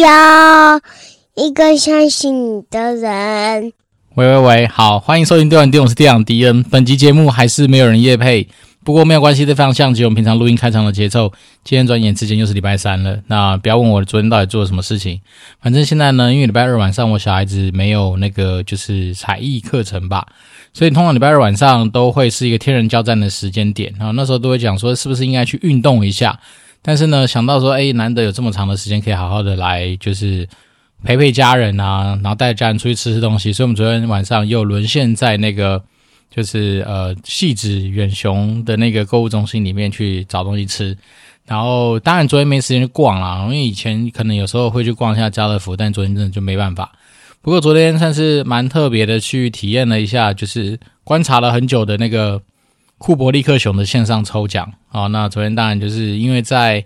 [0.00, 0.80] 要
[1.34, 3.72] 一个相信你的人。
[4.14, 6.62] 喂喂喂，好，欢迎收听《电玩店》，我是电养迪恩。
[6.62, 8.48] 本集节目还是没有人夜配。
[8.84, 11.30] 不过没有关系，这非常像极我们平常录音开场的节奏。
[11.62, 15.20] 今天转眼之间又是礼拜三了，那不要问我昨天到底做了什么事情。
[15.60, 20.26] 反正现在呢，因为礼拜二晚上我小孩子没有那个就是才艺课程吧，
[20.72, 23.92] 所以通常礼拜二晚上都会是一个天人交战的时间点。
[23.98, 26.38] 然后那时候都会讲说，是不是应该去运动一下？
[26.82, 30.48] 但是呢，想到说，哎，难得有这么长的时间可以好好的来就是
[31.04, 35.82] 陪陪家人啊，然后带家人出去吃吃东西，所以我们昨天晚上又沦陷在那个。
[36.30, 40.94] 就是呃，汐止远雄的那个购物中心里面去找东西吃，
[41.46, 46.92] 然后当然昨天没时间去逛啦，因为以前可能有时候会去逛一下家乐福，但昨天真的就没办法。
[47.40, 52.40] 不过昨天算是蛮特别的，去体验了一下，就是观察了很久的那个
[52.98, 55.06] 库伯利克熊的线上抽奖啊。
[55.06, 56.84] 那昨天当然就是因为在。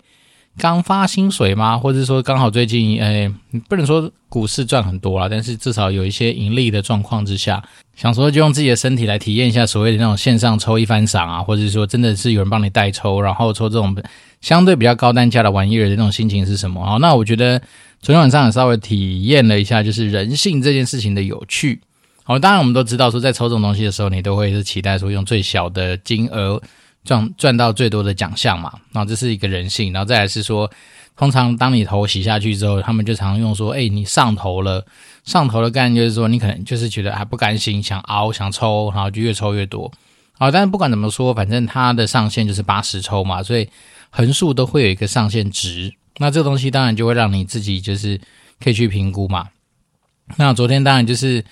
[0.59, 1.79] 刚发薪水吗？
[1.79, 3.33] 或者说刚好最近，诶，
[3.71, 7.65] 不能说股市赚很多啦，但是至少有一些盈利的状况之下，
[7.97, 13.97] 想说就用自己的身体来体验一下所谓的那种线上抽一番赏啊，或者是说真的是有人帮你代抽，然后抽这种
[14.43, 16.85] 相对比较高单价的玩意儿的那种心情是什么？
[16.85, 17.59] 好，那我觉得
[18.03, 21.81] 昨天晚上也稍微体验了一下，就是人性这件事情的有趣。
[22.25, 26.63] 好，当然我们都知道说在抽这种东西的时候，你都会是期待说用最小的金额。
[27.05, 30.71] 赚赚到最多的奖项嘛，然后这是一个人性，然后再来是说，
[31.17, 34.87] 通常当你头洗下去之后，他们就常用说，哎，你上头了，
[35.25, 39.91] 上头的概念就是说，你可能就是觉得还不甘心，想熬，想抽，然后就越抽越多。
[40.39, 43.69] 好，但是不管怎么说，反正它的上限就是八十抽嘛，所以
[44.11, 45.93] 横竖都会有一个上限值。
[46.19, 48.21] 那这个东西当然就会让你自己就是
[48.63, 49.49] 可以去评估嘛。
[50.37, 51.45] 那昨天当然就是。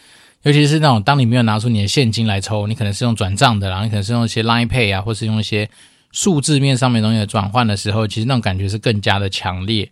[0.43, 5.69] 尤其是那种，当你没有拿出你的现金来抽，你可能是用转账的，然后你可能是用一些 Line Pay 啊，或是用一些
[6.13, 9.91] 数字面上面东西的转换的时候，其实那种感觉是更加的强烈。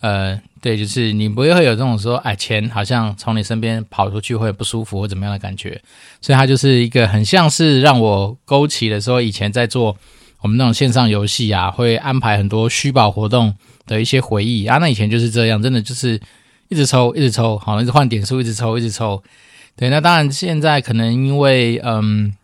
[0.00, 5.78] 呃，对，就是你不会会有这种说，哎，钱好像从你身边跑出去会不舒服或怎么样的感觉。
[6.22, 9.94] 所以它就是一个很像是让我勾起的时候，以前在做
[10.40, 13.54] 我们那种线上游戏啊，会安排很多虚宝活动
[13.86, 14.78] 的一些回忆啊。
[14.78, 16.18] 那以前就是这样，真的就是
[16.70, 19.22] 一直抽，一直抽，好，一直换点数，一直抽，一直抽。
[19.76, 22.34] 对，那当然，现在可能因为嗯，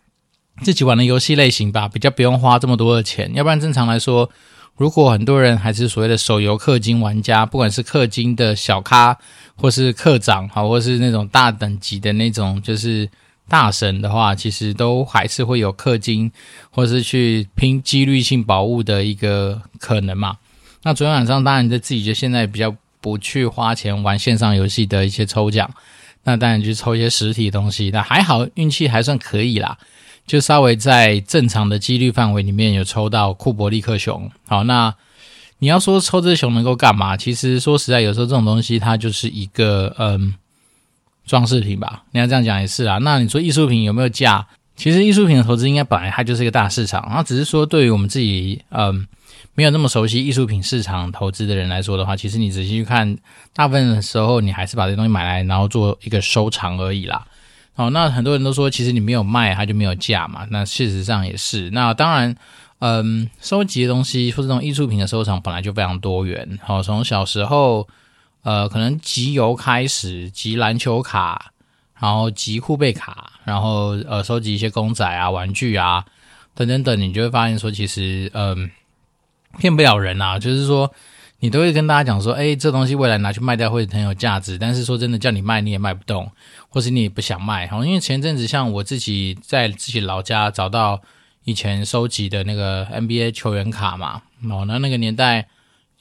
[0.63, 3.31] 自己玩的游戏类型吧，比较不用花这么多的钱。
[3.35, 4.29] 要不然正常来说，
[4.75, 9.17] 如果很多人还是所谓的手游氪金玩家，不管是氪金的小咖，
[9.55, 13.07] 或是课长，好，或是那种大等级的那种，就是
[13.47, 16.31] 大神的话，其实都还是会有氪金，
[16.71, 20.37] 或是去拼几率性宝物的一个可能嘛。
[20.83, 25.69] 那昨天晚上，当然就自己就现在比较不去花钱玩线上游戏的一些抽奖。
[26.27, 29.77] 那当然就抽一些实体东西，那还好运气还算可以啦，
[30.25, 34.29] 就稍微在正常的几率范围里面有抽到库伯利克熊。
[34.45, 34.93] 好，那
[35.59, 37.15] 你要说抽这只熊能够干嘛？
[37.15, 40.33] 其实说实在，有时候这种东西它就是一个嗯
[41.25, 42.03] 装饰品吧。
[42.11, 42.97] 你要这样讲也是啊。
[42.97, 44.45] 那你说艺术品有没有价？
[44.75, 49.07] 其实艺术品的投资应该本来它就是一个大市场，然后只是说对于我们自己嗯。
[49.57, 53.17] 没有那么熟悉艺术品市场投资的人来说的话，其实你仔细去看，
[53.55, 57.25] 大部分的时候你还是把这东西买来，然后做一个收藏而已啦。
[57.73, 60.45] 好，那很多人都说，其实你没有卖，它就没有价嘛。
[60.51, 61.71] 那事实上也是。
[61.71, 62.35] 那当然，
[62.77, 66.59] 嗯，收集的东西或者这种艺术品的收藏本来就非常多元。
[66.61, 67.87] 好，从小时候，
[68.43, 71.51] 呃，可能集邮开始，集篮球卡，
[71.99, 76.05] 然后集护贝卡，然后呃，收集一些公仔啊、玩具啊
[76.53, 78.69] 等等等，你就会发现说，其实，嗯。
[79.57, 80.91] 骗不了人啊，就是说，
[81.39, 84.57] 你都会跟大家讲说，哎，这东西未来拿去卖掉会很有价值。
[84.57, 86.31] 但是说真的，叫你卖你也卖不动，
[86.69, 87.67] 或是你也不想卖。
[87.67, 91.01] 好，因为前阵子像我自己在自己老家找到
[91.43, 95.47] 以前收集的那个 NBA 球员卡嘛，哦，那那个年代，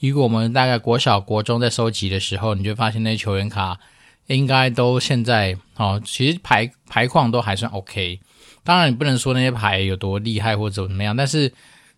[0.01, 3.79] 如果我们大概国小国中在收集的时候，你就发现那些球员卡
[4.27, 8.21] 应该都现在哦，其实牌牌况都还算 OK。
[8.65, 11.53] 当然，你不能说那些牌有多厉害或者怎么样，但是。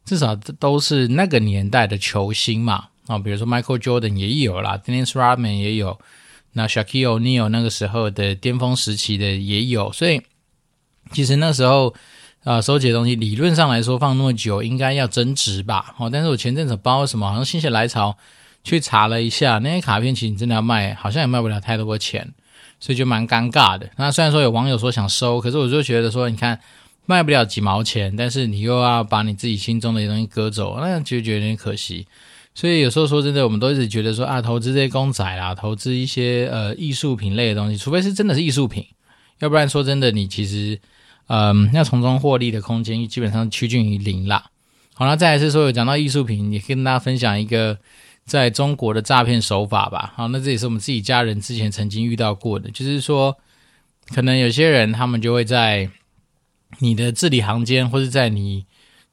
[0.09, 6.01] 至少都是那个年代的球星嘛，啊，比如说 Michael Jordan 也有啦，Dennis Rodman 也有，
[6.55, 10.23] 那 Shaquille O'Neal 那个时候的巅峰时期的也有，所以
[11.13, 11.91] 其实那时候
[12.43, 18.17] 啊、呃，收集的东西理论上来说放那么久应该要增值吧，哦，但是我前阵子不知道为什么，好像心血来潮
[18.65, 22.33] 去查了一下那些卡片，其实你真的要卖，好像也卖不了太多钱，
[22.81, 23.91] 所以就蛮尴尬的。
[23.99, 26.59] 那虽然说有网友说想收，可是我就觉得说，你看。
[27.11, 32.07] 卖不了几毛钱，但是你又要把你自己心中的东西割走，那就觉得有点可惜。
[32.55, 38.85] 所以有时候说真的，我们都一直觉得说啊，投资这些公仔啦，投资一些呃艺术品类的东西，除非是真的是艺术品，
[39.39, 40.79] 要不然说真的，你其实
[41.29, 44.51] 嗯要从中获利的空间基本上趋近于零啦。
[44.93, 47.79] 好了，再来是说有讲到艺术品，也跟大家分享一个
[48.27, 50.13] 在中国的诈骗手法吧。
[50.15, 53.35] 好，那这也是我们自己家人之前曾经遇到过的，就是说，
[54.15, 55.89] 可能有些人他们就会在
[56.79, 58.65] 你的字里行间，或者在你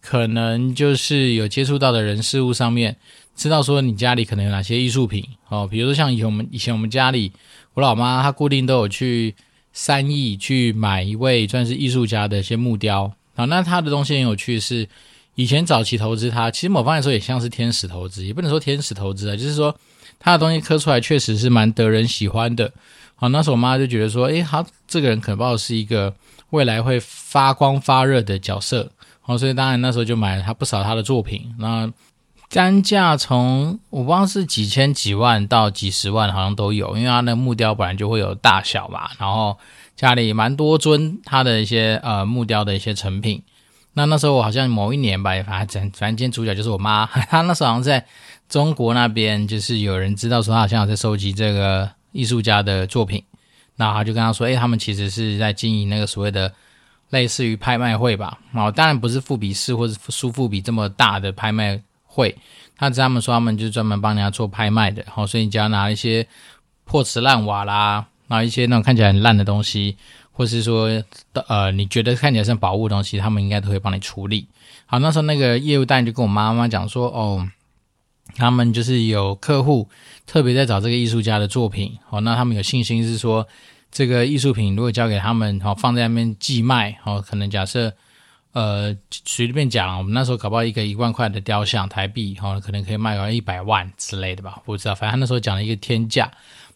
[0.01, 2.95] 可能就是有接触到的人事物上面，
[3.35, 7.31] 知道说你家里可能有哪些艺术品哦，比如说像以前我们以前我们家里，
[7.73, 9.35] 我老妈她固定都有去
[9.73, 13.13] 三义去买一位算是艺术家的一些木雕。
[13.35, 14.87] 好，那他的东西很有趣是。
[15.37, 19.77] 以前早期投资它，其实某方面来说也像是天使投资，也不能说天使投资啊，就是说
[20.17, 22.71] 他的东西刻出来确实是蛮得人喜欢的。
[23.15, 26.15] 好，那时候我妈就觉得说，诶，他这个人可能不知道是一个
[26.55, 28.91] 未来会发光发热的角色。
[29.25, 31.53] 哦，所以当然那时候就买了他不少他的作品。
[31.59, 31.91] 那
[32.49, 39.09] 单价从我不知道是几千几万到几十万，好像都有，因为他那木雕本来就会有大小嘛。
[39.17, 39.57] 然后
[39.95, 43.41] 家里蛮多尊他的一些呃木雕的一些成品。
[43.93, 48.05] 那那时候我好像某一年吧，反正反正今天主角就是我妈，她那时候好像在
[48.47, 53.23] 中国那边，就是有人知道说她好像在收集这个艺术家的作品，
[53.75, 56.51] 那他就跟他说，诶，他们其实是在经营那个所谓的
[57.09, 62.35] 类似于拍卖会吧，哦，当然不是富比士或者苏富比这么大的拍卖会，
[62.77, 66.27] 他知道他们说他们就是专门帮人家做拍卖的，好，所以你只要拿一些
[66.83, 69.97] 破瓷烂瓦啦，拿一些那种看起来很烂的东西。
[70.37, 70.89] 或是说，
[71.47, 74.45] 呃，你觉得看起来像宝物的东西，他们应该都会帮你处理。
[74.85, 77.47] 好，那时候那个业务代理就跟我妈妈讲说，哦，
[78.35, 79.87] 他们就是有客户
[80.25, 83.47] 特别在找这个艺术家的作品，好，那他们有信心是说，
[83.91, 87.93] 这个艺术品如果交给他们，好，放在那边寄卖，好，可能假设，
[88.53, 96.31] 呃，随便讲，我们那时候搞不好一个一万块的雕像台币，好，可能可以卖个一百万之类的吧，不知道，反正他那时候讲了一个天价。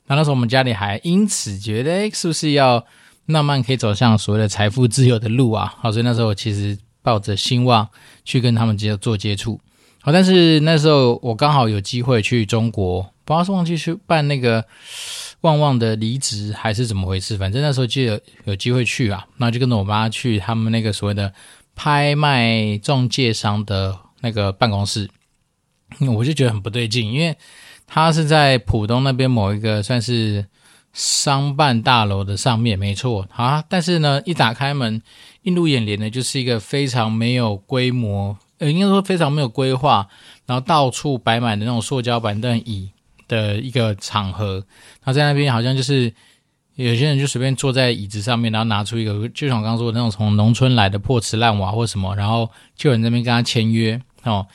[0.08, 2.86] 那那时候我们家里还因此觉得，诶，是不是要？
[3.26, 5.76] 慢慢可以走向所谓的财富自由的路啊！
[5.78, 7.88] 好，所以那时候我其实抱着希望
[8.26, 9.62] 去跟他们接做接触。
[10.02, 14.66] 好，但是那时候我刚好有机会去中国，不知道是忘记去办那个
[15.42, 21.34] 旺旺的离职还是怎么回事，反正那时候就有有机会去啊，那就跟着我妈去他们那个所谓的
[21.76, 25.10] 拍卖中介商的那个办公室，
[26.16, 27.36] 我就觉得很不对劲，因为
[27.86, 30.46] 他是在浦东那边某一个算是。
[30.92, 35.00] 商办大楼的上面，没错，啊，但是呢，一打开门，
[35.44, 40.08] 映入眼帘的就是一个非常没有规模，呃，应该说非常没有规划，
[40.46, 42.92] 然后到处摆满的那种塑胶板凳椅
[43.28, 44.64] 的一个场合。
[45.02, 46.14] 他在那边好像就是
[46.76, 54.46] 有些人就随便坐在椅子上面，然后拿出一个，就像我刚刚说的那种从农村来的破瓷烂瓦或什么，然后就有人在那边跟他签约哦。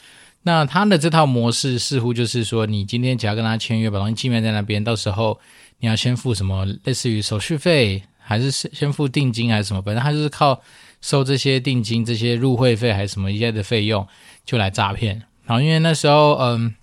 [0.42, 5.40] 那他的这套模式似乎就是说，你今天只要跟他签约，把东西寄卖在那边，到时候。
[5.80, 6.64] 你要先付什么？
[6.84, 9.82] 类似于手续费，还是先付定金，还是什么？
[9.82, 10.58] 反正他就是靠
[11.04, 14.08] 收这些定金、这些入会费，还是什么一些的费用，
[14.42, 15.22] 就来诈骗。
[15.44, 16.74] 然后因为那时候，嗯，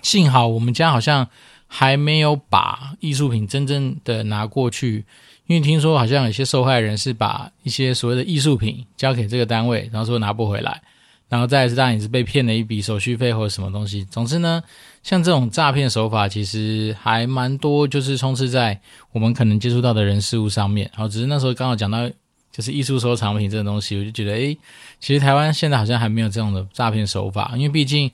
[0.00, 1.28] 幸好我们家好像
[1.66, 5.04] 还没有把艺术品真正的拿过去，
[5.46, 10.80] 因为听说好像有些受害人是把一些所谓的艺术品交给这个单位，然后说拿不回来。
[11.28, 14.02] 然后再是当然也是被骗了一笔手续费或者什么东西。
[14.06, 14.62] 总之呢，
[15.02, 18.80] 像这种诈骗手法其实还蛮多，就是充斥在
[19.12, 20.90] 我们可能接触到的人事物上面。
[20.94, 22.10] 然后只是那时候刚好讲到
[22.52, 24.56] 就是艺术收藏品这种东西，我就觉得诶，
[25.00, 28.10] 其实台湾现在好像还没有这种的诈骗手法，因为毕竟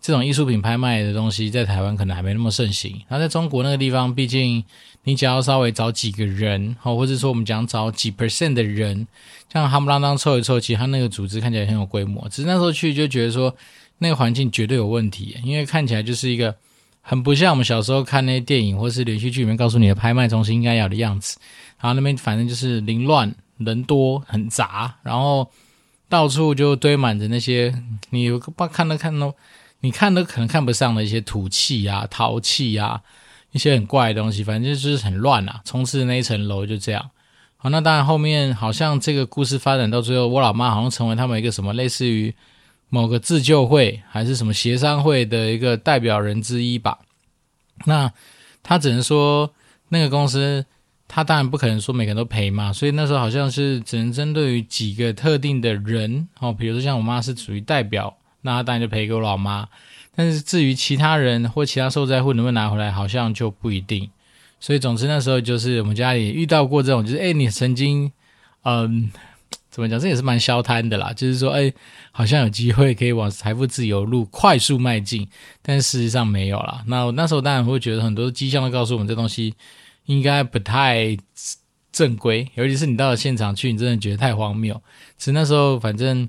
[0.00, 3.00] 这种艺术品拍卖的东西在台湾可能还没那么盛行。
[3.08, 4.64] 那在中国那个地方，毕竟。
[5.08, 9.06] 你只要稍微找几个人，好，或者说我们讲找几 percent 的人，
[9.48, 12.28] 这样夯不啷当凑一凑，其实他那个组织看起来很有规模。
[12.28, 13.54] 只是那时候去就觉得说，
[13.98, 16.52] 那个环境绝对有问题，因为看起来就是一个
[17.02, 21.38] 很不像我们小时候看那些电影或是连续剧里面告诉你的拍卖中心应该要的样子。
[21.80, 25.50] 然后那边反正就是凌乱、人多、很杂，然后
[26.08, 27.74] 到处就堆满着那些
[28.10, 29.34] 你不看都看都，
[29.80, 33.02] 你看都可能看不上的一些土气啊、陶器啊。
[33.52, 35.62] 一些很怪的东西，反正就是很乱啊。
[35.64, 37.10] 充斥的那一层楼就这样。
[37.56, 42.34] 好，那当然后面好像这个故事发展到最后，我老妈好像成为他们一个什么类似于
[42.90, 46.98] 某个自救会还是什么协商会的一个代表人之一吧。
[47.86, 48.12] 那
[48.62, 49.50] 他只能说
[49.88, 50.66] 那个公司，
[51.08, 59.68] 他当然不可能说每个人都赔嘛，所以那时候好像是只能针对于几个特定的人哦，比如说像我妈是属于代表，那他当然就赔给我老妈。
[60.18, 64.08] 但是至于其他人或其他受灾户能不能拿回来，好像就不一定。
[64.58, 68.10] 所以总之那时候就是我们家里遇到过这种，就是哎，你曾经，
[68.62, 69.10] 嗯，
[69.68, 70.00] 怎么讲？
[70.00, 71.12] 这也是蛮消贪的啦。
[71.12, 71.70] 就是说，哎，
[72.12, 75.28] 好像有机会可以往财富自由路快速迈进，
[75.60, 76.82] 但事实上没有啦。
[76.86, 79.54] 那我那时候当然会觉得很多迹象都告诉我们，这东西
[80.06, 81.16] 应该不太
[81.92, 82.50] 正规。
[82.54, 84.74] 尤其是你到了现场去，你真的觉得太荒谬。
[85.18, 86.28] 其实那时候反正。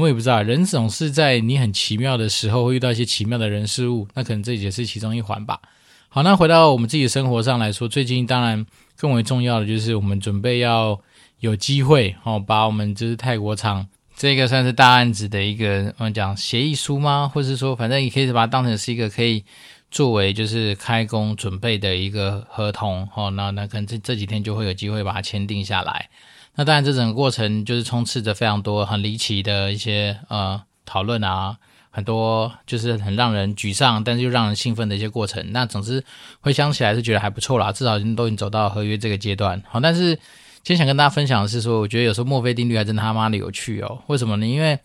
[0.00, 5.60] 我也不知道，人总是在你很奇妙的时候会遇到一些奇妙的人事物，那可能这也是其中一环吧。
[6.08, 11.00] 好，那回到我们自己的生活上来说，最近当然更为重要的就是我们准备要
[11.38, 13.86] 有机会哦，把我们就是泰国厂
[14.16, 17.30] 这个算是大案子的一个我们讲协议书吗？
[17.32, 19.44] 或者是说，反正你可以把它当成是一个可以
[19.90, 23.30] 作为就是开工准备的一个合同哦。
[23.30, 26.08] 那那可能这这几天就会有机会把它签订下来。
[26.56, 31.58] 那当然，这整个过程就是充斥着非常多很离奇的一些呃讨论啊，
[31.90, 35.52] 很多就是很让人沮丧，但是又让人兴奋的一些过程。
[35.52, 36.02] 那总之
[36.40, 39.62] 回想起来是觉得还不错啦，至少已经都已经走到合约这个阶段。
[39.68, 40.14] 好，但是
[40.62, 44.02] 今天想跟大家分享的是说，我觉得有时候墨菲定律还真他妈的有趣哦。
[44.06, 44.46] 为什么呢？
[44.46, 44.78] 因为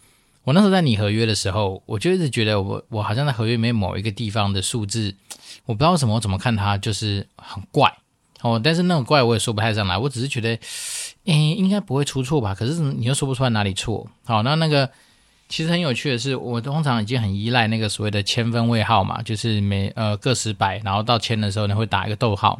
[0.43, 5.15] 我那时候在拟合约的时候，我就一直觉得我我好像在合约里面某一个地方的数字，
[5.65, 7.91] 我不知道什么我怎么看它就是很怪
[8.41, 8.60] 哦。
[8.63, 10.57] 但是那种怪我也说不太上来，我只是觉得。
[11.25, 12.55] 诶，应该不会出错吧？
[12.55, 14.10] 可是你又说不出来哪里错。
[14.25, 14.89] 好，那那个
[15.48, 22.60] 其实很有趣的是，我通常已经很依赖那个所谓的千分位号嘛，就是每呃个十百，然后到千的时候呢会打一个逗号。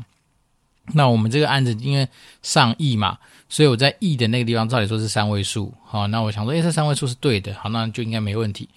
[0.94, 2.08] 那我们这个案子因为
[2.42, 5.74] 上亿嘛，所以我在亿的那个地方照理说是三位数。
[5.86, 8.68] 好，那我想说，诶，这三位数是对的，好，那就应该没问题。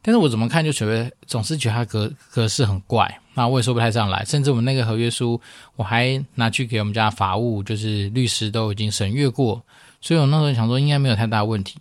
[0.00, 4.24] 但是我怎么看就觉得总是觉得它格格式很怪，那我也说不太上来。
[4.24, 5.38] 甚至我们那个合约书，
[5.74, 9.60] 我还拿去给我们家法务，就是律师都已经审阅过，
[10.00, 11.78] 所以我那时候想说应该没有太大问题。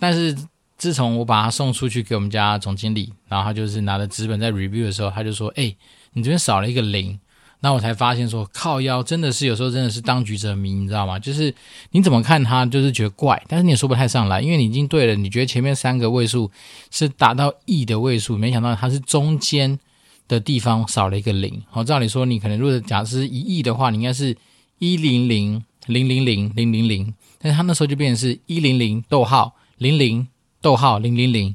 [0.00, 0.36] 但是
[0.78, 5.76] 自从我把它送出去给我们家总经理，然后他就是拿着纸本在 review 的时候，他就说：“哎，
[6.14, 7.20] 你这边少了一个零。”
[7.64, 11.16] 那我才发现说，靠腰真的是有时候真的是当局者迷，你知道吗？
[11.16, 11.54] 就是
[11.92, 16.50] 你怎么看它，就是觉得怪，但是你也说不太上来，因为你已经对了，你觉得前面三个位数
[16.90, 19.78] 是达到亿的位数，没想到它是中间
[20.26, 21.62] 的地方少了一个零。
[21.70, 24.36] 好，照理说你可能如果假设一亿的话，你应该是
[24.80, 30.26] 一零零零零零零零零，但是它那时候就变成是一零零逗号零零
[30.60, 31.54] 逗号零零零。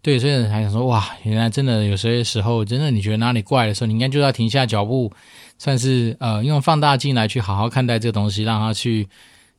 [0.00, 5.12] 对，所以还想说，哇，原来真的有些时候，真的你觉得哪里怪的时候，你应该就要停下脚步，
[5.58, 9.06] 算是呃用放大镜来去好好看待这个东西，让他去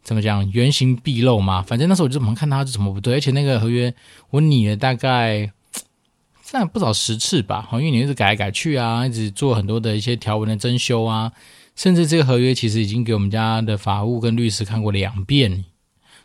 [0.01, 1.61] 怎么讲原形毕露嘛。
[1.61, 3.93] 反正那时候我就怎么看他就怎么不对，而且那个合约
[4.31, 5.51] 我拟了大概
[6.41, 11.31] 算不少十次吧，好，因为你一直改来改去啊，一直做很多的一些条文的增修啊，
[11.75, 15.65] 甚至这个合约其实已经给我们家的法务跟律师看过两遍，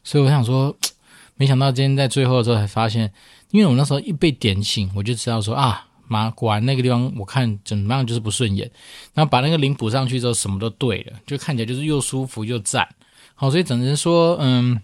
[0.02, 0.76] 所以我想说，
[1.36, 3.12] 没想到今天在最后的时候才发现。
[3.50, 8.70] 因为我那时候一被点醒，我就知道说啊，妈，果然那个地方我看怎么样就是不顺眼。
[9.14, 12.88] 然后把那个零补上去之后，什么都对了，就看起来就是又舒服又赞。
[13.34, 14.80] 好，所以只能说，嗯，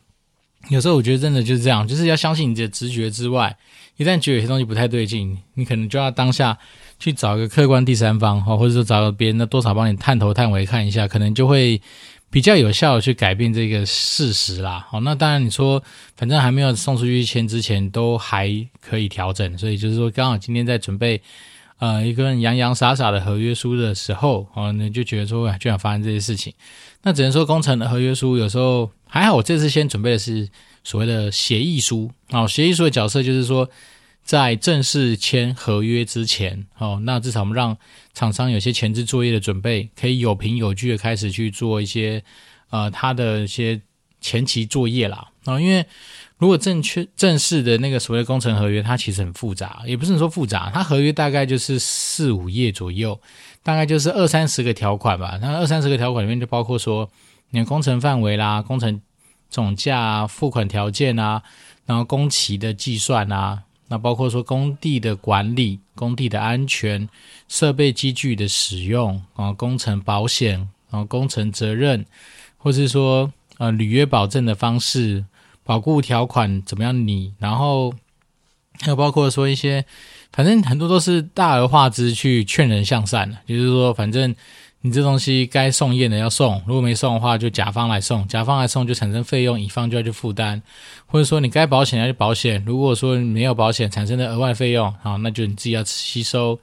[0.69, 3.57] 有时候我觉得真的就是这样，就是要相信你的直觉之外，
[3.97, 6.59] 一旦觉得有些东西不太对劲，你可能就要当下
[6.99, 11.81] 去找一个客观第三方，或者说找个别人，那多少帮你探头探尾看一下，可能就会。
[12.31, 15.83] 比较有效的去改变这个事实啦，好，那当然你说，
[16.17, 18.49] 反正还没有送出去签之前，都还
[18.81, 21.21] 可以调整，所以就是说，刚好今天在准备，
[21.79, 26.55] 呃，一个洋洋洒洒的合约书的时候，哦，那就觉得说，居然发生这些事情，
[27.03, 30.49] 那只能说工程的合约书有时候还好，我这次先准备的是
[30.85, 33.69] 所谓的协议书，哦，协议书的角色就是说。
[34.25, 37.77] 在正式签合约之前，哦，那至少我们让
[38.15, 42.23] 厂商有些前置作业的准备，可以有凭有据的开始去做一些，
[42.71, 43.81] 呃，他的一些
[44.21, 45.29] 前期作业啦。
[45.47, 45.85] 啊、哦，因为
[46.37, 53.19] 如果正确正式的那个所谓工程合约，它其实很复杂，也不是说复杂，它合约大概就是四五页左右，
[53.63, 55.39] 大概就是二三十个条款吧。
[55.41, 57.11] 那二三十个条款里面就包括说
[57.49, 59.01] 你的工程范围啦、工程
[59.49, 61.43] 总价啊、付款条件啊，
[61.87, 63.65] 然后工期的计算啊。
[63.91, 67.09] 那包括说工地的管理、工地的安全、
[67.49, 72.07] 设备机具的使用啊、工程保险啊、工程责任，
[72.57, 75.25] 或是说呃履约保证的方式、
[75.65, 77.93] 保固条款怎么样拟，然后
[78.81, 79.85] 还有包括说一些，
[80.33, 84.35] 反正很多都是大而化之去劝人向善，就是说反正。
[84.83, 90.63] 你这东西该送验的要送，如果没送的话，就甲方来送，甲方来送就产生费用，乙方就要去负担，
[91.07, 96.59] 或者说你该保险要去保险，如果说没有保险产生的额外费用，好，那就你自己要吸收。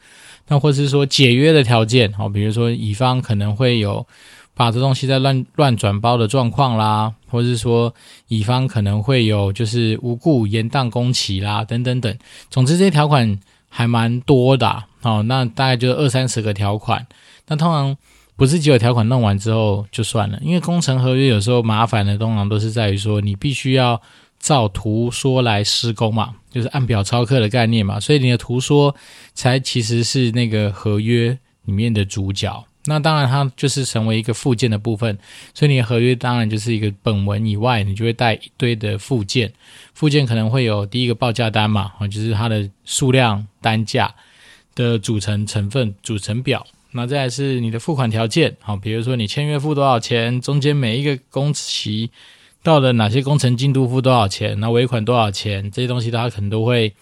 [0.47, 4.03] 那或者是说解约的条件，好，比如说乙方可能会有
[4.55, 7.93] 把这东西在乱乱转包的状况啦，或者是说
[8.29, 12.17] 乙方可能会有就是无故延宕工期啦，等等等。
[12.49, 17.05] 总之这些条款还蛮多的，好，那大概就二三十个条款。
[17.47, 17.95] 那通常
[18.35, 24.01] 不是只有条款弄完之后就算了，因为工程合约有时候麻烦的，通常都是在于说你必须要
[24.39, 28.95] 照图说来施工嘛，就是按表操课的概念嘛，所以你的图说
[29.33, 32.63] 才其实是那个合约里面的主角。
[32.89, 35.17] 那当然它就是成为一个附件的部分，
[35.53, 39.51] 所以你的合约当然就是一个本文以外，你就会带一堆的附件，
[39.93, 44.15] 附件可能会有第一个报价单嘛，啊，就是它的数量单价
[44.73, 46.65] 的组成成分组成表，
[46.97, 52.11] 那再来是你的付款条件，好，比如说你签约付多少钱，中间每一个工期
[52.61, 56.93] 到了哪些工程进度付多少钱，那尾款多少钱，这些东西大家可能都会。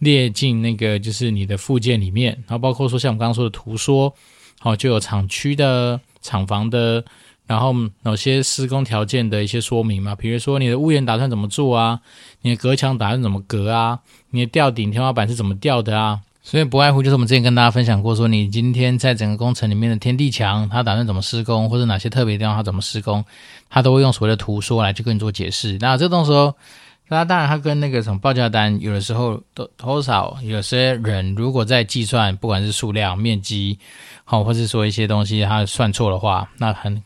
[0.00, 4.10] 列进那个就是你的附件里面，然后包括说像我们刚刚说的图说，
[4.58, 7.04] 好，就有厂区的厂房的，
[7.46, 7.70] 然后
[8.02, 12.00] 某些施工条件的一些说明嘛，比如说你的屋檐打算怎么做啊，
[12.40, 13.98] 你的隔墙打算怎么隔啊，
[14.30, 23.24] 你的吊顶天花板是怎么吊的啊，所以不外乎就是我们之前跟大家分享过，说你今天在整个工程里面的天地墙，他打算怎么施工，或者哪些特别地方他怎么施工，
[23.68, 25.76] 他都会用所谓的图说来去跟你做解释。
[25.80, 26.54] 那这种时候。
[27.12, 33.76] 那当然，他跟那个什么报价单，有的时候都多少，有些人如果在计算，不管是数量、面积，
[34.22, 37.02] 好，或是说一些东西，他算错的话，那很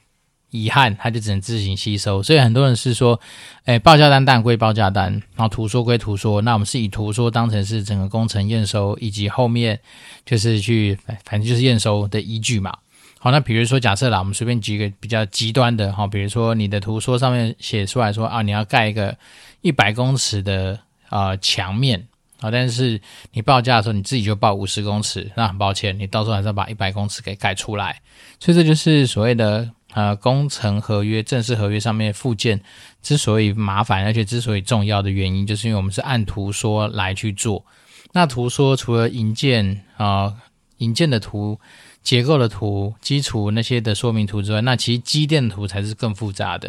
[0.55, 2.23] 遗憾，他就只能自行吸收。
[2.23, 3.21] 所以很多人是说，
[3.65, 9.79] 哎，报价单当然归报价单，然后图说归图说，那我们是以图说当成是整个工程验收，以及后面
[10.25, 12.73] 就是去，反正就是验收的依据嘛。
[13.19, 19.17] 好，那比如说假设啦，我们随便举一个比较极端的，哈，比如说你的图说上面写出来说啊，你要盖一个。
[19.65, 22.07] 一百公尺的呃墙面
[22.41, 23.01] 啊，但是
[23.33, 27.99] 你报价的时候你自己就报五十公尺，那很抱歉，你到时候还是要把一百公尺给盖出来。
[28.39, 32.61] 所以这就是所谓的呃工程合约、正式合约上面附件
[33.01, 37.65] 之所以麻烦，而且之所以重要的原因，就是因为我们是按图说来去做。
[38.13, 40.35] 那图说除了营建啊、
[40.79, 41.59] 营建的图、
[42.03, 46.69] 结构的图、基础那些的说明图之外，那其实机电图才是更复杂的，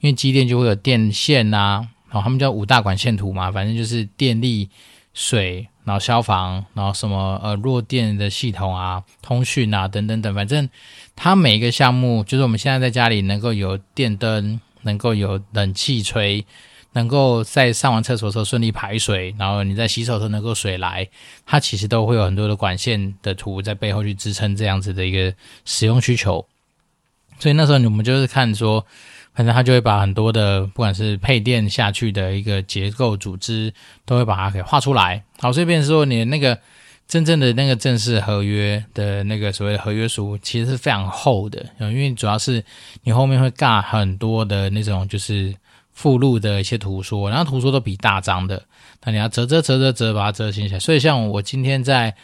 [0.00, 2.22] 因为机电就会有电线呐、啊。
[2.22, 4.70] 他们叫五大管线图嘛，反正就是电力、
[5.12, 10.68] 水，然后消防，然后什么呃弱电的系统啊、通讯啊等等等，反正
[11.14, 16.44] 它每一个项目，就是我们现在在家里能够有电灯，能够有冷气吹，
[16.94, 21.08] 能够在上完厕所的时候顺利排水，然后你在洗手的时候能够水来，
[21.46, 25.32] 它其实都会有很多的管线的图在背后去支撑这样子的一个
[25.64, 26.44] 使用需求。
[27.38, 28.84] 所以那时候我们就是看说。
[29.36, 33.70] 反正他就会把很多的，不管是配电下去的一个结构组织，
[34.06, 35.22] 都会把它给画出来。
[35.38, 36.58] 好，这边说你那个
[37.06, 42.64] 真正的那个正式合约的那个所谓的合约书，其实是非常厚的，因为主要是
[43.02, 45.54] 你后面会尬很多的那种就是
[45.92, 48.62] 附录的一些图说，然后图说都比大张的，
[49.04, 50.78] 那你要折折折折折把它折起来。
[50.78, 52.14] 所以像我今天在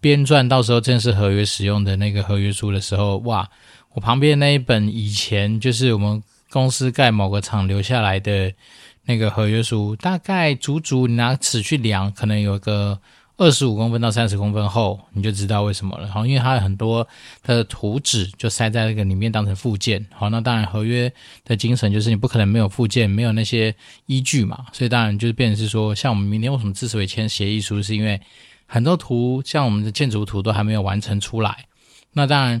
[0.00, 3.46] 编撰到时候正式合约使用的那个合约书的时候，哇，
[3.92, 6.22] 我旁边那一本以前就是我们。
[6.52, 8.52] 公司盖某个厂留下来的
[9.06, 13.00] 那个合约书，大概足足你拿尺去量，可能有个
[13.38, 16.06] 二十五公分到三十公分厚，你就知道为什么了。
[16.08, 17.08] 好，因为它有很多
[17.42, 20.06] 它的图纸就塞在那个里面当成附件。
[20.12, 21.10] 好，那当然合约
[21.44, 24.66] 的精神就是你不可能没有附件，没有那些依据嘛。
[24.72, 28.20] 所以当然就是变成是说，像我们明天为什么之所以签协议书，是因为
[28.66, 31.64] 很多图像我们的建筑图都还没有完成出来。
[32.12, 32.60] 那当然。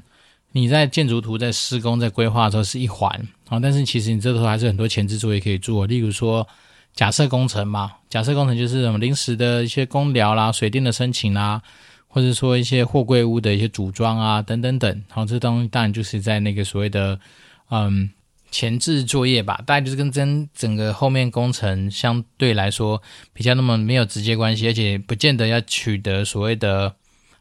[0.54, 6.48] 你在建筑图在施工在规划的时候是一环，啊，但是其实你这时候还是很多前置作业可以做，例如说
[6.94, 11.60] 假设工程嘛，假设工程就是什么临时的一些工寮啦、水电的申请啦，
[12.08, 17.20] 或者说一些货柜屋的一些组装啊等等等，好，这东西当然就是在那个所谓的
[17.68, 18.08] 嗯
[18.50, 23.02] 前置作业吧，大概就是跟真整个后面工程相对来说
[23.34, 26.94] 比较那么没有直接关系，而且不见得要取得所谓的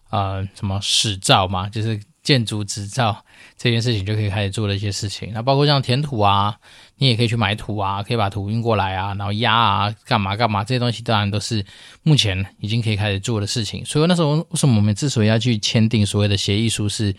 [0.10, 1.98] 呃什么使照嘛，就是。
[2.24, 3.26] 建筑执照
[3.58, 6.56] 这件事情就可以开始做的一些事情，那包括像填土啊，
[6.98, 11.66] 你也可以去买土啊，可以把土运过来啊，然后压啊，干嘛干嘛，这些东西当然都是
[12.04, 13.84] 目前已经可以开始做的事情。
[13.84, 17.16] 所以那时候为什么我们之所以要去签订所谓的协议书，是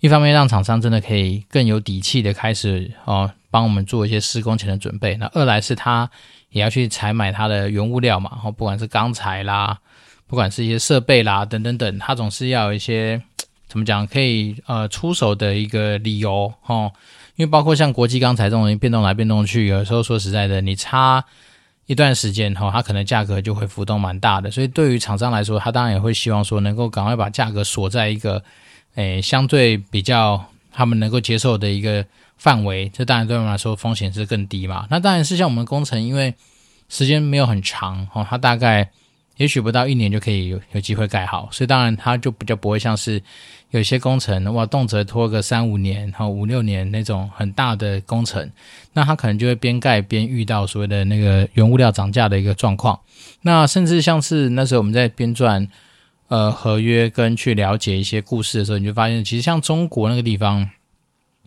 [0.00, 5.16] 一方面让厂商真的可以更有底气的开始哦，帮我们做一些施工前的准备。
[5.16, 6.10] 那二来是他
[6.50, 9.78] 也要去采买他的原物料嘛，然后不管是钢材啦，
[10.26, 13.22] 不管是一些设备啦等等等，他总是要有一些。
[13.70, 16.90] 怎么讲可以呃出手的一个理由哦，
[17.36, 21.24] 因为包括像国际钢材这种变动来变动去，有时候说实在的，你差
[21.86, 24.50] 一段时间哈，它可能价格就会浮动蛮大的。
[24.50, 28.42] 所以对于厂商来说，他当然也会希望说能够赶快把价格锁在一个
[28.96, 32.04] 诶相对比较他们能够接受的一个
[32.36, 32.90] 范围。
[32.92, 34.88] 这当然对我们来说风险是更低嘛。
[34.90, 36.34] 那当然是像我们工程，因为
[36.88, 38.90] 时间没有很长哦，它大概。
[39.40, 43.20] 也许不到一年就可以有有机会盖好，所以当然它就比较不会像是
[43.70, 48.50] 有些工程哇，动辄拖个三五年，然后五六年那种很大的工程，
[48.92, 53.00] 那它可能就会边盖边遇到所谓的那个原物料涨价的一个状况。
[53.40, 55.66] 那甚至像是那时候我们在编撰
[56.28, 60.68] 呃合约跟去了解一些故事的时候，你就发现，其实像中国那个地方，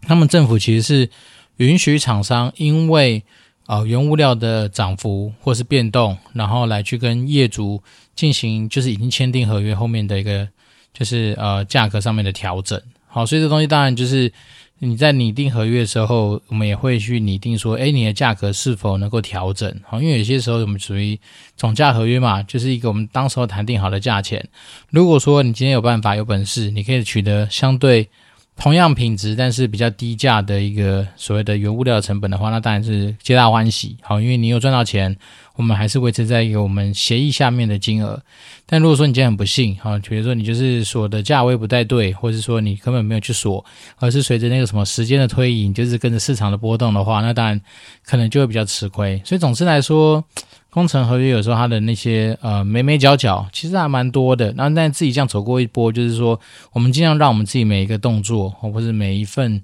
[0.01, 1.10] 他们政府其实是
[1.58, 3.23] 允许厂商因为
[3.67, 7.82] 呃原物料的涨幅或是变动，然后来去跟业主
[8.15, 10.47] 进行就是已经签订合约后面的一个
[10.93, 12.82] 就是呃价格上面的调整。
[13.08, 14.32] 好，所以这东西当然就是。
[14.80, 19.73] 你在拟定合约的时候，我们也会去拟定说，诶，你的价格是否能够调整？
[19.88, 21.17] 好，因为有些时候我们属于
[21.56, 24.45] 总价合约嘛，就是一个我们当时候谈定好的价钱。
[24.89, 28.10] 如果说你今天有办法、有本事，你可以取得相对。
[28.55, 33.97] 同样品质，但是比较低价的一个所谓的原物料成本的话，那当然是皆大欢喜。
[34.01, 35.15] 好，因为你有赚到钱，
[35.55, 38.21] 我们还是维持在一个我们协议下面的金额。
[38.65, 43.63] 但如果说你今天很不幸，哈，比如说你就是锁的价位不太对，或者说你根本没有去锁，
[43.97, 47.59] 而是随着那个什么时间的推移，就是跟着市场的波动的话，那当然
[48.05, 49.21] 可能就会比较吃亏。
[49.25, 50.23] 所以总之来说。
[50.73, 56.39] 工程合约有时候它的那些呃眉眉角角其实还蛮多的，然后但自己这样走过一波，就是说
[56.71, 59.61] 我们尽量让我们自己每一个动作或者是每一份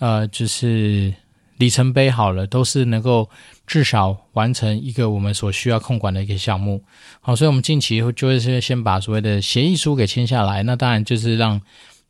[0.00, 1.10] 呃就是
[1.60, 3.28] 里程碑好了，都是能够
[3.66, 6.82] 至少完成一个我们所需要控管的一个项目。
[7.20, 11.60] 好，所以我们近期就会是先把所谓的协议书给签下来，那当然就是让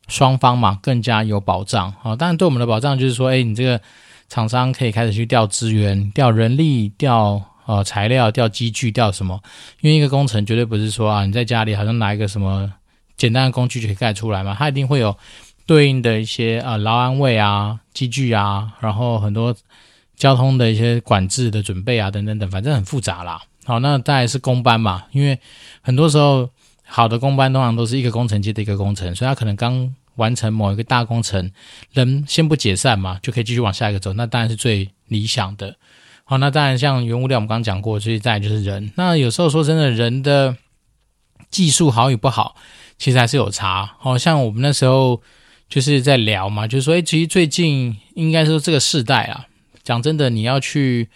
[0.07, 1.93] 双方嘛更加有保障。
[2.01, 3.79] 好，当然对我们的保障就是说，哎，你这个
[4.29, 7.39] 厂商可以开始去调资源、调人力、调。
[7.67, 9.39] 呃，材料调机具调什么？
[9.81, 12.69] 因为一个工程绝对不是说啊，你在家里好像拿一个什么
[13.15, 15.15] 简单的工具就可以盖出来嘛，它一定会有
[15.65, 19.55] 对应的一些呃劳安卫啊、机具啊，然后很多
[20.15, 23.41] 交通的一些管制的准备啊，等等等，反正很复杂啦。
[23.65, 25.39] 好，那再来是工班嘛，因为
[25.81, 26.49] 很多时候
[26.83, 31.51] 好的工班通常都是一个工程接的一个工程，所以他可能刚完成某一个大工程，
[31.93, 35.77] 人先不解散嘛，就可以继续往下一个走，那当然是最理想的。
[36.23, 38.91] 好，那当然，像原物料我们刚刚讲过，所以再来就是人。
[38.95, 40.55] 那有时候说真的，人的
[41.49, 42.55] 技术好与不好，
[42.97, 43.95] 其实还是有差。
[43.99, 45.21] 好像我们那时候
[45.71, 49.47] 就是在聊嘛，就是说，哎，其实最近应该说这个世代啊，
[49.83, 51.07] 讲真的，你要去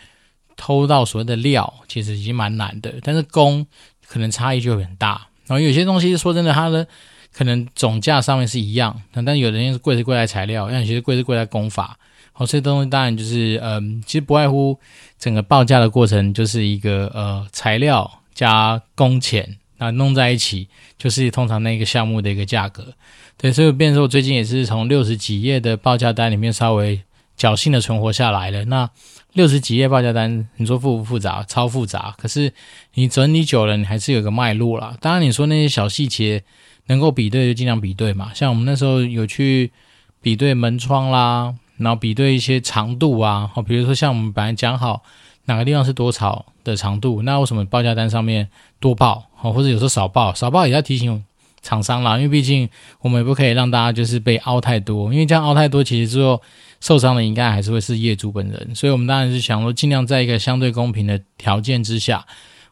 [0.55, 2.93] 偷到所谓的料，其实已经蛮难的。
[3.03, 3.67] 但是工
[4.07, 5.27] 可能差异就很大。
[5.45, 6.87] 然后有些东西说真的，它的
[7.33, 11.99] 可能总价上面是一样，但有的人是贵是贵在材料，但有些贵是贵在工法。
[12.31, 14.79] 好，这些东西当然就是，嗯，其实不外乎
[15.19, 22.93] 整个报价的过程就是一个呃材料加工钱，那弄在一起就是通常那个项目的一个价格。
[23.37, 27.01] 对，所以变成说我最近也是从六十几页的报价单里面稍微
[27.37, 28.65] 侥幸的存活下来了。
[28.65, 28.89] 那
[29.33, 31.43] 六十几页报价单，你说复不复杂？
[31.43, 32.15] 超复杂。
[32.17, 32.53] 可是
[32.93, 34.97] 你整理久了，你还是有个脉络啦。
[35.01, 36.43] 当然你说那些小细节
[36.87, 38.31] 能够比对就尽量比对嘛。
[38.33, 39.71] 像我们那时候有去
[40.21, 41.55] 比对门窗啦。
[41.77, 45.03] 然后比对一些长度啊，好，比如说像我们本来讲好
[45.43, 48.47] 哪个地方是多少的长度，那为什么报价单上面
[48.79, 51.21] 多报，好，或者有时候少报，少报也要提醒
[51.65, 52.69] 厂商啦，因为毕竟
[53.01, 56.39] 我们也不可以让大家就是被凹太多，因为这样凹太多，其实之后
[56.79, 62.23] 受伤的应该还是会是业主本人，所以我们当然是想说尽量在一个相对公平的条件之下，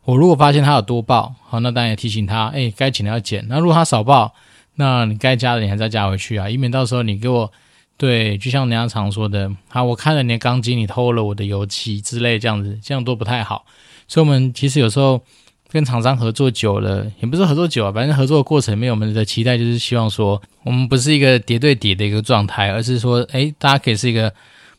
[0.05, 4.33] 我如果发现他有多报，好，那当然也提醒他，哎，该减的要减，那如果他少报，
[4.75, 7.51] 那你该加的你还是要加回去啊，以免到时候你给我。
[7.95, 13.65] 对，就像人家常说的，好，我看了你的钢筋，你偷了我的油漆之类，这样子，这样都不太好。
[14.07, 15.21] 所以，我们其实有时候
[15.73, 24.31] 跟厂商合作久了，也不是合作久啊，反正合作的过程没有，我们的期待就是希望说，我们不是一个叠对叠的一个状态，而是说，诶，大家可以是一个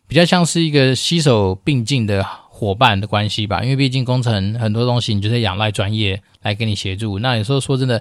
[0.07, 3.61] 比较像是一个携手并进的伙伴的关系吧。
[3.65, 7.19] 因为毕竟工程很多东西，你就是仰赖专业来给你协助。
[7.19, 8.01] 那有时候说真的，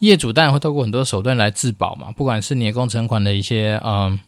[0.00, 4.20] 业主当然会透过很多手段来自保嘛，不管是你的工程款的一些，嗯。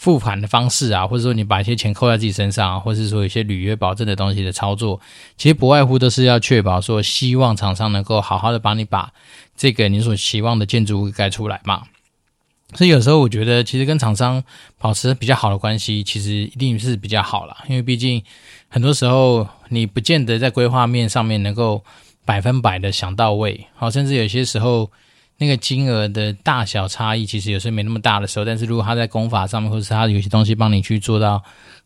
[0.00, 4.98] 付款的方式啊，或者说你把一些钱扣在自己身上，或者是说一些履约保证的东西的操作，
[5.36, 9.12] 其实不外乎都是要确保说，希望厂商能够好好的帮你把
[9.54, 11.82] 这个你所期望的建筑物盖出来嘛。
[12.72, 14.42] 所以有时候我觉得，其实跟厂商
[14.78, 18.22] 保持比较好的关系，其实一定是比较好啦，因为毕竟
[18.70, 21.84] 很多时候你不见得在规划面上面能够
[22.24, 24.90] 百分百的想到位，好，甚至有些时候。
[25.40, 31.42] 那个金额的大小差异，其实有时候没那么大的时候，但是如果他在功法上面，或者是他有些东西帮你去做到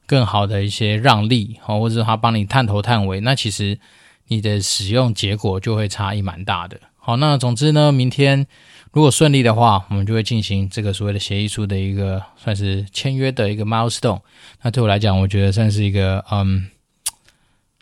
[0.06, 3.78] 更好的一些让利，哦，或者是他帮你探头探尾，那其实
[4.26, 6.80] 你的使用结果就会差异蛮大的。
[6.96, 8.44] 好，那总之呢，明天
[8.90, 14.20] 如果顺利的话，我们就会进行这个所谓的协议书的一个算是签约的一个 milestone。
[14.62, 16.66] 那对我来讲，我觉得算是一个嗯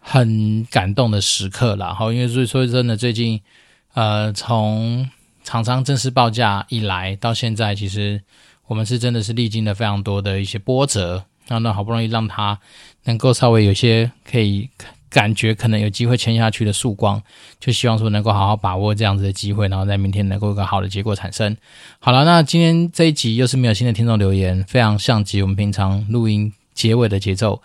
[0.03, 1.95] 很感动的时刻啦。
[1.95, 3.41] 好，因为所以说真的最近
[3.95, 5.09] 呃从
[5.45, 8.23] 厂商正式报价一来到现在，其实
[8.67, 12.59] 我们是真的是历经了非常多的一些波折，然后呢，好不容易让它
[13.05, 14.69] 能够稍微有些可以
[15.11, 17.23] 感觉可能有机会签下去的曙光，
[17.61, 21.55] 就希望说能够好好把握这样子的机会，然后在明天能够有个好的结果产生。
[21.99, 27.61] 好了，那今天这一集又是没有新的听众留言，非常像极我们平常录音结尾的节奏。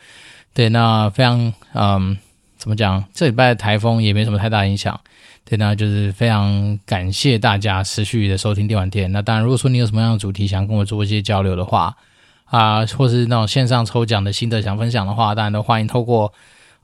[0.53, 2.17] 对，那非常嗯，
[2.57, 3.05] 怎么讲？
[3.13, 4.99] 这礼拜的台风也没什么太大影响。
[5.49, 9.09] 对，那就是非常感谢大家持续的收听电玩店。
[9.09, 11.95] 那当然，如果说你有什么样的主题想跟我做一些交流的话，
[12.43, 16.33] 啊，或是那种线上抽奖的心得想分享的话，当然都欢迎透过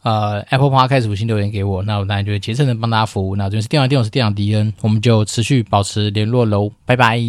[0.04, 1.84] 呃 Apple Podcast 五星留言给我。
[1.84, 3.36] 那我当然就会竭诚的帮大家服务。
[3.36, 7.20] 那这边是电玩店，我是店长迪恩，我们就持续保持联络喽，拜拜。